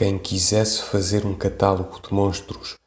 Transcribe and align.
Quem 0.00 0.16
quisesse 0.16 0.80
fazer 0.80 1.26
um 1.26 1.34
catálogo 1.34 2.00
de 2.00 2.14
monstros 2.14 2.78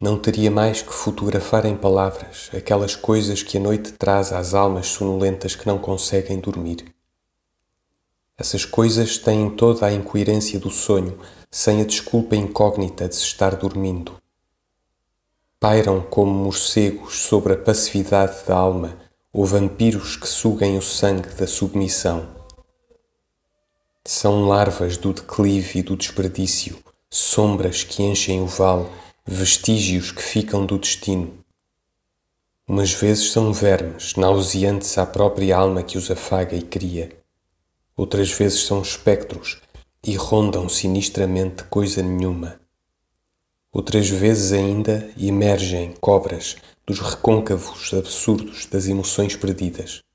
não 0.00 0.18
teria 0.18 0.50
mais 0.50 0.82
que 0.82 0.92
fotografar 0.92 1.64
em 1.64 1.76
palavras 1.76 2.50
aquelas 2.52 2.96
coisas 2.96 3.40
que 3.40 3.56
a 3.56 3.60
noite 3.60 3.92
traz 3.92 4.32
às 4.32 4.52
almas 4.52 4.88
sonolentas 4.88 5.54
que 5.54 5.64
não 5.64 5.78
conseguem 5.78 6.40
dormir. 6.40 6.92
Essas 8.36 8.64
coisas 8.64 9.16
têm 9.16 9.48
toda 9.48 9.86
a 9.86 9.92
incoerência 9.92 10.58
do 10.58 10.68
sonho, 10.68 11.16
sem 11.52 11.82
a 11.82 11.84
desculpa 11.84 12.34
incógnita 12.34 13.08
de 13.08 13.14
se 13.14 13.22
estar 13.22 13.54
dormindo. 13.54 14.20
Pairam 15.60 16.00
como 16.00 16.32
morcegos 16.32 17.20
sobre 17.20 17.52
a 17.52 17.58
passividade 17.58 18.44
da 18.44 18.56
alma 18.56 18.98
ou 19.32 19.46
vampiros 19.46 20.16
que 20.16 20.26
suguem 20.26 20.76
o 20.76 20.82
sangue 20.82 21.28
da 21.28 21.46
submissão. 21.46 22.35
São 24.08 24.46
larvas 24.46 24.96
do 24.96 25.12
declive 25.12 25.80
e 25.80 25.82
do 25.82 25.96
desperdício, 25.96 26.78
sombras 27.10 27.82
que 27.82 28.04
enchem 28.04 28.40
o 28.40 28.46
vale, 28.46 28.86
vestígios 29.26 30.12
que 30.12 30.22
ficam 30.22 30.64
do 30.64 30.78
destino. 30.78 31.36
Umas 32.68 32.92
vezes 32.92 33.32
são 33.32 33.52
vermes, 33.52 34.14
nauseantes 34.14 34.96
à 34.96 35.04
própria 35.04 35.56
alma 35.56 35.82
que 35.82 35.98
os 35.98 36.08
afaga 36.08 36.54
e 36.54 36.62
cria. 36.62 37.10
Outras 37.96 38.30
vezes 38.30 38.60
são 38.60 38.80
espectros 38.80 39.60
e 40.04 40.14
rondam 40.14 40.68
sinistramente 40.68 41.64
coisa 41.64 42.00
nenhuma. 42.00 42.60
Outras 43.72 44.08
vezes 44.08 44.52
ainda 44.52 45.10
emergem 45.18 45.92
cobras 46.00 46.54
dos 46.86 47.00
recôncavos 47.00 47.92
absurdos 47.92 48.66
das 48.66 48.86
emoções 48.86 49.34
perdidas 49.34 50.05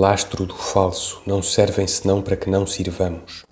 lastro 0.00 0.46
do 0.46 0.54
falso, 0.54 1.20
não 1.26 1.42
servem 1.42 1.86
senão 1.86 2.22
para 2.22 2.34
que 2.34 2.48
não 2.48 2.66
sirvamos. 2.66 3.44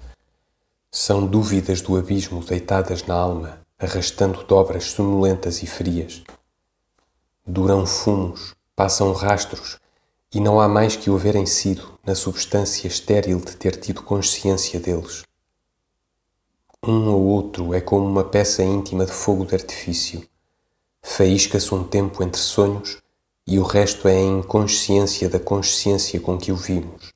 São 0.91 1.27
dúvidas 1.27 1.83
do 1.83 1.95
abismo 1.95 2.43
deitadas 2.43 3.03
na 3.03 3.15
alma, 3.15 3.61
arrastando 3.79 4.43
dobras 4.45 4.93
sonolentas 4.93 5.63
e 5.63 5.67
frias. 5.67 6.23
Duram 7.47 7.85
fumos, 7.85 8.55
passam 8.75 9.13
rastros, 9.13 9.79
e 10.33 10.41
não 10.41 10.59
há 10.59 10.67
mais 10.67 10.97
que 10.97 11.11
o 11.11 11.17
haverem 11.17 11.45
sido 11.45 11.99
na 12.03 12.15
substância 12.15 12.89
estéril 12.89 13.41
de 13.41 13.55
ter 13.55 13.77
tido 13.77 14.03
consciência 14.03 14.81
deles. 14.81 15.25
Um 16.83 17.11
ou 17.11 17.25
outro 17.25 17.75
é 17.75 17.81
como 17.83 18.07
uma 18.07 18.25
peça 18.25 18.63
íntima 18.63 19.05
de 19.05 19.13
fogo 19.13 19.45
de 19.45 19.55
artifício. 19.55 20.27
Faísca-se 21.03 21.75
um 21.75 21.85
tempo 21.85 22.23
entre 22.23 22.41
sonhos 22.41 23.03
e 23.51 23.59
o 23.59 23.63
resto 23.63 24.07
é 24.07 24.19
a 24.19 24.21
inconsciência 24.21 25.27
da 25.27 25.41
consciência 25.41 26.21
com 26.21 26.37
que 26.37 26.53
o 26.53 26.57
vimos. 26.57 27.15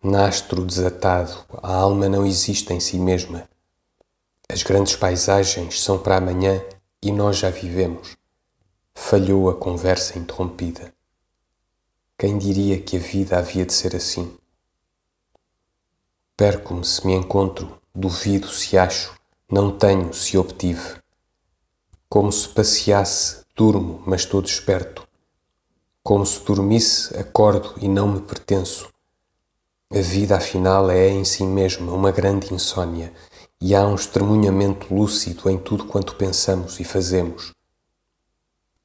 Nastro 0.00 0.64
desatado, 0.64 1.44
a 1.60 1.74
alma 1.74 2.08
não 2.08 2.24
existe 2.24 2.72
em 2.72 2.78
si 2.78 2.96
mesma. 2.96 3.48
As 4.48 4.62
grandes 4.62 4.94
paisagens 4.94 5.82
são 5.82 5.98
para 5.98 6.18
amanhã 6.18 6.62
e 7.02 7.10
nós 7.10 7.38
já 7.38 7.50
vivemos. 7.50 8.16
Falhou 8.94 9.50
a 9.50 9.56
conversa 9.56 10.16
interrompida. 10.16 10.94
Quem 12.16 12.38
diria 12.38 12.80
que 12.80 12.98
a 12.98 13.00
vida 13.00 13.36
havia 13.36 13.66
de 13.66 13.72
ser 13.72 13.96
assim? 13.96 14.32
Perco-me 16.36 16.84
se 16.84 17.04
me 17.04 17.14
encontro, 17.14 17.82
duvido 17.92 18.46
se 18.46 18.78
acho, 18.78 19.12
não 19.50 19.76
tenho 19.76 20.14
se 20.14 20.38
obtive. 20.38 21.00
Como 22.10 22.32
se 22.32 22.48
passeasse 22.48 23.44
Durmo, 23.54 24.02
mas 24.06 24.22
estou 24.22 24.40
desperto. 24.40 25.06
Como 26.02 26.24
se 26.24 26.42
dormisse, 26.42 27.14
acordo 27.18 27.74
e 27.82 27.86
não 27.86 28.08
me 28.08 28.22
pertenço. 28.22 28.88
A 29.92 30.00
vida, 30.00 30.36
afinal, 30.38 30.90
é 30.90 31.10
em 31.10 31.22
si 31.22 31.44
mesma 31.44 31.92
uma 31.92 32.10
grande 32.10 32.54
insônia 32.54 33.12
e 33.60 33.74
há 33.74 33.86
um 33.86 33.94
estremunhamento 33.94 34.94
lúcido 34.94 35.50
em 35.50 35.58
tudo 35.58 35.84
quanto 35.84 36.14
pensamos 36.14 36.80
e 36.80 36.84
fazemos. 36.84 37.52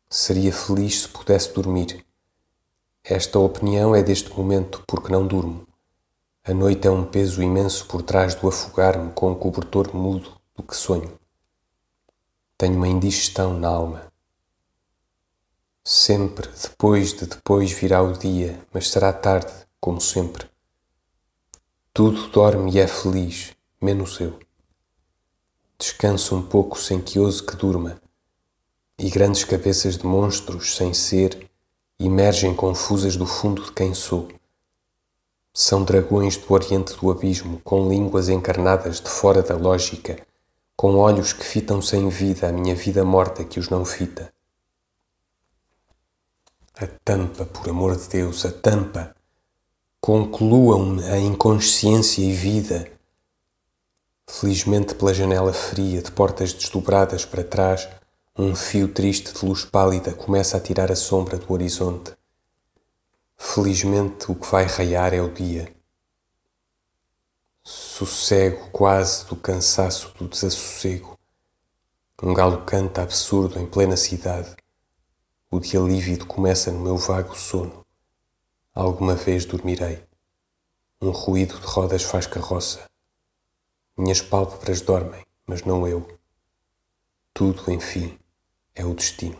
Seria 0.09 0.51
feliz 0.51 1.03
se 1.03 1.07
pudesse 1.07 1.53
dormir. 1.53 2.05
Esta 3.05 3.39
opinião 3.39 3.95
é 3.95 4.03
deste 4.03 4.37
momento 4.37 4.83
porque 4.85 5.13
não 5.13 5.25
durmo. 5.25 5.65
A 6.43 6.53
noite 6.53 6.89
é 6.89 6.91
um 6.91 7.05
peso 7.05 7.41
imenso 7.41 7.85
por 7.85 8.01
trás 8.01 8.35
do 8.35 8.49
afogar-me 8.49 9.13
com 9.13 9.31
o 9.31 9.35
cobertor 9.37 9.95
mudo 9.95 10.29
do 10.53 10.61
que 10.61 10.75
sonho. 10.75 11.22
Tenho 12.57 12.77
uma 12.77 12.87
indigestão 12.87 13.57
na 13.59 13.67
alma. 13.67 14.13
Sempre 15.83 16.47
depois 16.49 17.13
de 17.13 17.25
depois 17.25 17.71
virá 17.71 18.01
o 18.01 18.13
dia, 18.13 18.59
mas 18.71 18.89
será 18.89 19.11
tarde, 19.11 19.51
como 19.79 19.99
sempre. 19.99 20.47
Tudo 21.93 22.29
dorme 22.29 22.71
e 22.71 22.79
é 22.79 22.87
feliz, 22.87 23.53
menos 23.81 24.19
eu. 24.19 24.39
Descanso 25.77 26.35
um 26.35 26.41
pouco 26.41 26.79
sem 26.79 27.01
que 27.01 27.19
ouse 27.19 27.43
que 27.43 27.55
durma, 27.55 28.01
e 28.97 29.09
grandes 29.09 29.43
cabeças 29.43 29.97
de 29.97 30.05
monstros 30.05 30.75
sem 30.75 30.93
ser 30.93 31.49
emergem 31.99 32.55
confusas 32.55 33.17
do 33.17 33.25
fundo 33.25 33.63
de 33.63 33.71
quem 33.73 33.93
sou. 33.93 34.29
São 35.53 35.83
dragões 35.83 36.37
do 36.37 36.53
oriente 36.53 36.95
do 36.95 37.11
abismo, 37.11 37.59
com 37.63 37.89
línguas 37.89 38.29
encarnadas 38.29 39.01
de 39.01 39.09
fora 39.09 39.41
da 39.41 39.55
lógica, 39.55 40.25
com 40.83 40.97
olhos 40.97 41.31
que 41.31 41.45
fitam 41.45 41.81
sem 41.81 42.09
vida 42.09 42.49
a 42.49 42.51
minha 42.51 42.75
vida 42.75 43.05
morta 43.05 43.45
que 43.45 43.57
os 43.57 43.69
não 43.69 43.85
fita. 43.85 44.33
A 46.75 46.85
tampa, 47.05 47.45
por 47.45 47.69
amor 47.69 47.95
de 47.95 48.09
Deus, 48.09 48.45
a 48.45 48.51
tampa. 48.51 49.15
Concluam-me 50.01 51.01
a 51.05 51.17
inconsciência 51.17 52.21
e 52.21 52.33
vida. 52.33 52.91
Felizmente, 54.27 54.93
pela 54.93 55.13
janela 55.13 55.53
fria, 55.53 56.01
de 56.01 56.11
portas 56.11 56.51
desdobradas 56.51 57.23
para 57.23 57.45
trás, 57.45 57.87
um 58.37 58.53
fio 58.53 58.89
triste 58.89 59.33
de 59.33 59.45
luz 59.45 59.63
pálida 59.63 60.11
começa 60.11 60.57
a 60.57 60.59
tirar 60.59 60.91
a 60.91 60.97
sombra 60.97 61.37
do 61.37 61.53
horizonte. 61.53 62.11
Felizmente, 63.37 64.29
o 64.29 64.35
que 64.35 64.51
vai 64.51 64.65
raiar 64.65 65.13
é 65.13 65.21
o 65.21 65.31
dia. 65.31 65.73
Sossego 67.95 68.71
quase 68.71 69.23
do 69.27 69.35
cansaço 69.35 70.11
do 70.17 70.27
desassossego. 70.27 71.15
Um 72.23 72.33
galo 72.33 72.65
canta 72.65 73.03
absurdo 73.03 73.59
em 73.59 73.67
plena 73.67 73.95
cidade. 73.95 74.55
O 75.51 75.59
dia 75.59 75.79
lívido 75.79 76.25
começa 76.25 76.71
no 76.71 76.79
meu 76.79 76.97
vago 76.97 77.37
sono. 77.37 77.85
Alguma 78.73 79.13
vez 79.13 79.45
dormirei. 79.45 80.03
Um 80.99 81.11
ruído 81.11 81.59
de 81.59 81.67
rodas 81.67 82.01
faz 82.01 82.25
carroça. 82.25 82.89
Minhas 83.95 84.21
pálpebras 84.21 84.81
dormem, 84.81 85.21
mas 85.45 85.61
não 85.61 85.87
eu. 85.87 86.17
Tudo, 87.31 87.71
enfim, 87.71 88.17
é 88.73 88.83
o 88.83 88.95
destino. 88.95 89.37